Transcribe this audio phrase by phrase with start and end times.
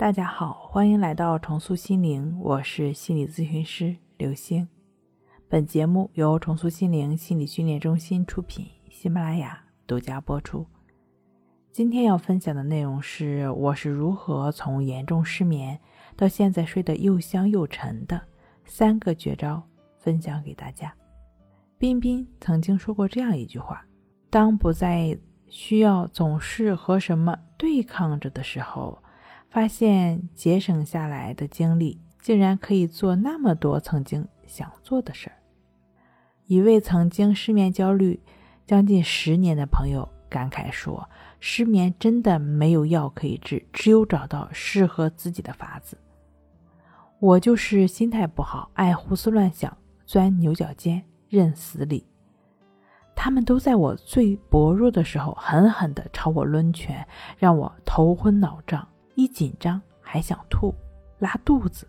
[0.00, 4.66] 大家好，欢迎来到重塑心灵，我是心理咨询师刘星。
[5.46, 10.66] 本节目由重塑心灵心理训练中心出品，喜马拉雅独家播出。
[11.70, 15.78] 今天要分享的内容是我是如何从严重失眠
[16.16, 18.18] 到现在睡得又香又沉的
[18.64, 19.62] 三个绝招，
[19.98, 20.90] 分享给大家。
[21.76, 23.84] 彬彬曾经说过这样一句话：
[24.30, 25.14] 当不再
[25.46, 28.98] 需要总是和什么对抗着的时候。
[29.50, 35.36] 发现节省下来的精力，竟然可以做那么多曾经想做的事儿。
[36.46, 38.20] 一位曾经失眠焦虑
[38.64, 45.98] 将近十年的朋友感慨说：“失眠真的没有药可以治，只有找到适合自己的法子。”
[47.18, 49.76] 我就是心态不好，爱胡思乱想，
[50.06, 52.06] 钻牛角尖，认死理。
[53.16, 57.06] 他们都在我最薄弱的时候狠狠地朝我抡拳，
[57.36, 58.86] 让我头昏脑胀。
[59.14, 60.74] 一紧张还想吐、
[61.18, 61.86] 拉肚子，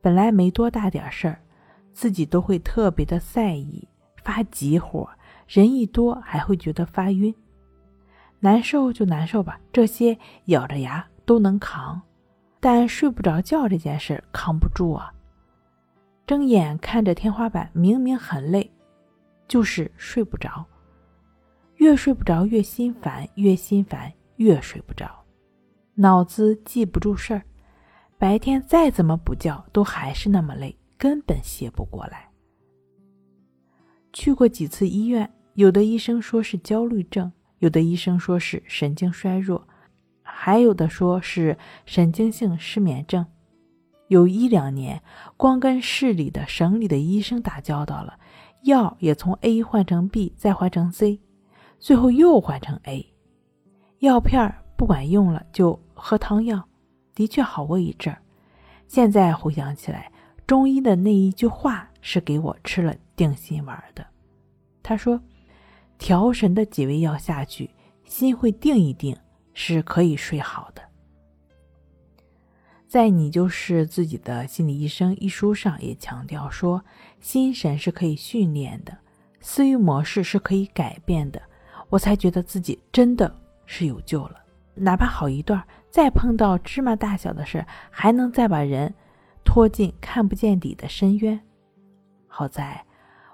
[0.00, 1.40] 本来没多大点事儿，
[1.92, 3.86] 自己都会特别的在意、
[4.22, 5.08] 发急火，
[5.46, 7.34] 人一多还会觉得发晕。
[8.38, 12.00] 难受就难受吧，这些咬着牙都能扛，
[12.58, 15.12] 但睡不着觉这件事扛不住啊。
[16.26, 18.70] 睁眼看着天花板，明明很累，
[19.46, 20.64] 就是睡不着，
[21.76, 25.19] 越睡不着越心烦，越心烦越睡不着。
[25.94, 27.42] 脑子记不住事儿，
[28.16, 32.28] 白天再怎么补觉都还是那么累，根本歇不过来。
[34.12, 39.66] 去过几次医院，有的医生说是焦虑症，有的医生说是神经衰弱，
[40.22, 43.24] 还有的说是神经性失眠症。
[44.08, 45.00] 有一两年，
[45.36, 48.18] 光跟市里的、省里的医生打交道了，
[48.62, 51.20] 药也从 A 换成 B，再换成 C，
[51.78, 53.14] 最后又换成 A，
[53.98, 54.56] 药片儿。
[54.80, 56.66] 不管用了就喝汤药，
[57.14, 58.18] 的确好过一阵儿。
[58.88, 60.10] 现在回想起来，
[60.46, 64.02] 中医的那一句话是给我吃了定心丸的。
[64.82, 65.20] 他说
[66.00, 67.68] ：“调神的几味药下去，
[68.06, 69.14] 心会定一定，
[69.52, 70.80] 是可以睡好的。”
[72.88, 76.82] 在《你就是自己的心理医生》一书上也强调说，
[77.20, 78.96] 心神是可以训练的，
[79.42, 81.42] 思维模式是可以改变的。
[81.90, 83.30] 我才觉得自己真的
[83.66, 84.39] 是有救了。
[84.80, 88.94] 哪怕好一段，再碰到芝麻大小的事，还能再把人
[89.44, 91.40] 拖进看不见底的深渊。
[92.26, 92.84] 好在，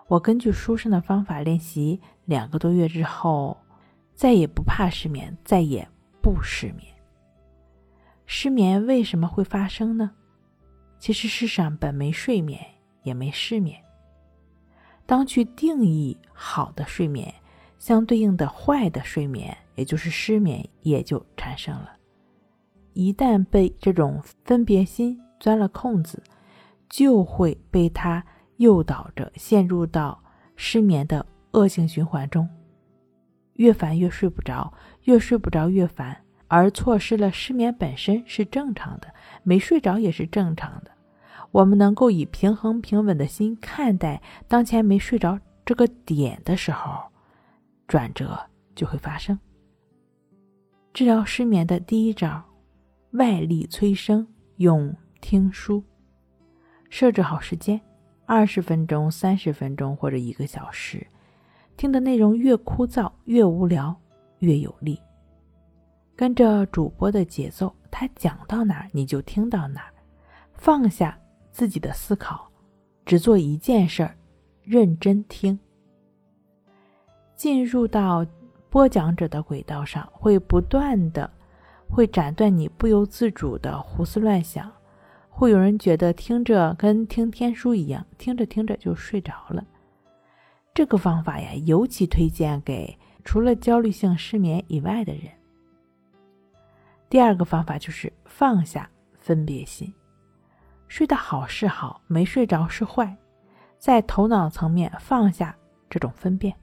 [0.09, 3.57] 我根据书上的方法练习两个多月之后，
[4.15, 5.87] 再也不怕失眠，再也
[6.21, 6.93] 不失眠。
[8.27, 10.11] 失眠为什么会发生呢？
[10.99, 12.61] 其实世上本没睡眠，
[13.03, 13.81] 也没失眠。
[15.05, 17.33] 当去定义好的睡眠，
[17.79, 19.57] 相对应的坏的睡眠。
[19.77, 21.91] 也就是失眠也就产生了，
[22.95, 26.23] 一旦被这种分别心钻了空子，
[26.89, 28.25] 就会被它
[28.57, 30.19] 诱导着陷入到
[30.57, 32.49] 失眠的恶性循环中，
[33.57, 34.73] 越烦越睡不着，
[35.03, 36.17] 越睡不着越烦，
[36.49, 39.13] 而错失了失眠本身是正常的，
[39.43, 40.91] 没睡着也是正常的。
[41.51, 47.03] 我们能够以平衡平稳的心看待当前没睡着这个点的时候，
[47.87, 48.39] 转折
[48.75, 49.39] 就会发生。
[50.93, 52.43] 治疗失眠的第一招，
[53.13, 54.27] 外力催生，
[54.57, 55.83] 用听书。
[56.89, 57.81] 设置好时间，
[58.25, 61.07] 二十分钟、三十分钟或者一个小时，
[61.77, 63.95] 听的内容越枯燥、越无聊，
[64.39, 64.99] 越有力。
[66.15, 69.93] 跟着主播的节奏，他讲到哪儿你就听到哪儿，
[70.55, 71.19] 放下
[71.51, 72.51] 自己的思考，
[73.05, 74.17] 只做一件事儿，
[74.63, 75.59] 认真听。
[77.37, 78.27] 进入到。
[78.69, 81.31] 播讲者的轨道上会不断的
[81.89, 84.71] 会斩断你不由自主的胡思乱想，
[85.31, 89.65] 会有人觉得听着跟听天书一样，听着听着就睡着了。
[90.75, 95.23] 这个方法呀，尤其推荐给除了焦虑性失眠以外的人。
[97.09, 99.91] 第二个方法就是放下分别心，
[100.87, 103.17] 睡得好是好，没睡着是坏，
[103.79, 105.57] 在头脑层面放下
[105.89, 106.55] 这种分辨。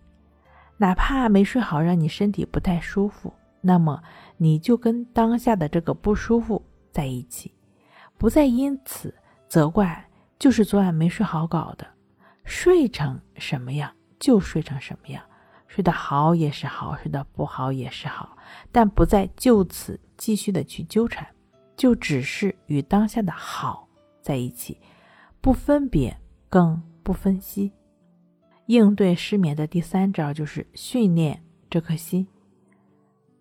[0.83, 4.03] 哪怕没睡好，让你身体不太舒服，那么
[4.35, 7.53] 你就跟当下的这个不舒服在一起，
[8.17, 9.15] 不再因此
[9.47, 11.87] 责怪，就是昨晚没睡好搞的。
[12.43, 13.89] 睡成什么样
[14.19, 15.23] 就睡成什么样，
[15.67, 18.37] 睡得好也是好，睡得不好也是好，
[18.69, 21.25] 但不再就此继续的去纠缠，
[21.77, 23.87] 就只是与当下的好
[24.21, 24.77] 在一起，
[25.39, 26.19] 不分别，
[26.49, 27.71] 更不分析。
[28.67, 32.25] 应对失眠的第三招就是训练这颗心，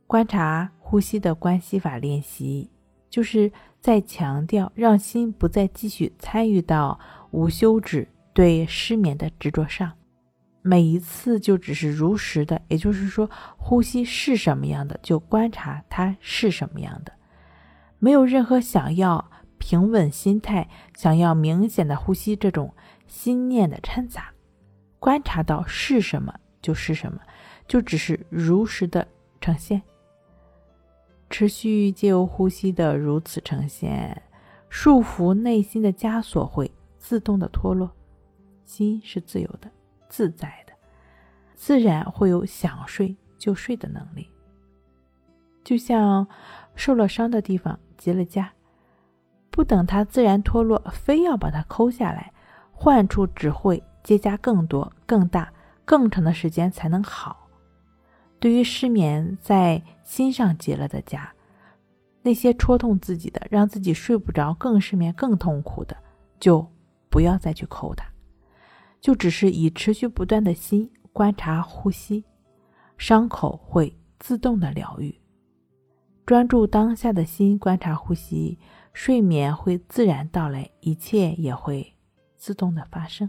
[0.07, 2.71] 观察呼吸的关系法练习，
[3.09, 6.99] 就是在强调让心不再继续参与到
[7.31, 9.93] 无休止对失眠的执着上。
[10.65, 17.13] 每一次就只是如实的，也就是说，呼吸是什么样的，就观察它是什么样的，
[17.99, 22.73] 没有任何想要平稳心态、想要明显的呼吸这种
[23.07, 24.33] 心念的掺杂。
[25.03, 27.21] 观察到是什么就是什么，
[27.67, 29.05] 就只是如实的
[29.41, 29.83] 呈现。
[31.29, 34.23] 持续借由呼吸的如此呈现，
[34.69, 37.91] 束缚内心的枷锁会自动的脱落，
[38.65, 39.69] 心是自由的。
[40.09, 40.73] 自在的，
[41.57, 44.29] 自然会有想睡就睡的能力。
[45.65, 46.25] 就像
[46.77, 48.47] 受了伤的地方结了痂，
[49.51, 52.33] 不等它自然脱落，非要把它抠下来，
[52.71, 55.53] 患处只会结痂更多、更大、
[55.85, 57.49] 更长的时间才能好。
[58.39, 61.29] 对于失眠在心上结了的痂，
[62.23, 65.97] 那些戳痛自己的、让自己睡不着、更失眠、更痛苦的，
[66.41, 66.67] 就
[67.09, 68.05] 不要再去抠它。
[69.01, 72.25] 就只是以持续不断的心观察呼吸，
[72.97, 75.15] 伤口会自动的疗愈。
[76.25, 78.59] 专注当下的心观察呼吸，
[78.93, 81.95] 睡眠会自然到来，一切也会
[82.37, 83.29] 自动的发生。